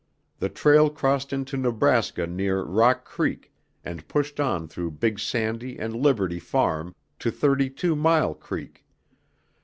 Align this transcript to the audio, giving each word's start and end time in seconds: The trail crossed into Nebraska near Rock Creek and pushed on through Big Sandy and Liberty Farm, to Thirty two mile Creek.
The 0.39 0.49
trail 0.49 0.89
crossed 0.89 1.31
into 1.31 1.57
Nebraska 1.57 2.25
near 2.25 2.63
Rock 2.63 3.05
Creek 3.05 3.51
and 3.85 4.07
pushed 4.07 4.39
on 4.39 4.67
through 4.67 4.89
Big 4.97 5.19
Sandy 5.19 5.77
and 5.77 5.95
Liberty 5.95 6.39
Farm, 6.39 6.95
to 7.19 7.29
Thirty 7.29 7.69
two 7.69 7.95
mile 7.95 8.33
Creek. 8.33 8.83